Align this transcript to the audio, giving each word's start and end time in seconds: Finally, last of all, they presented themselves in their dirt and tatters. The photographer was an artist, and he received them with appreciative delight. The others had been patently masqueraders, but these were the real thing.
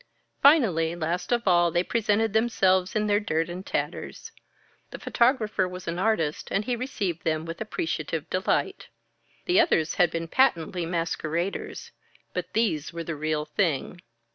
Finally, 0.41 0.95
last 0.95 1.31
of 1.31 1.47
all, 1.47 1.69
they 1.69 1.83
presented 1.83 2.33
themselves 2.33 2.95
in 2.95 3.05
their 3.05 3.19
dirt 3.19 3.49
and 3.49 3.67
tatters. 3.67 4.31
The 4.89 4.97
photographer 4.97 5.67
was 5.67 5.87
an 5.87 5.99
artist, 5.99 6.47
and 6.49 6.65
he 6.65 6.75
received 6.75 7.23
them 7.23 7.45
with 7.45 7.61
appreciative 7.61 8.27
delight. 8.27 8.87
The 9.45 9.59
others 9.61 9.93
had 10.01 10.09
been 10.09 10.27
patently 10.27 10.87
masqueraders, 10.87 11.91
but 12.33 12.53
these 12.53 12.91
were 12.91 13.03
the 13.03 13.15
real 13.15 13.45
thing. 13.45 14.01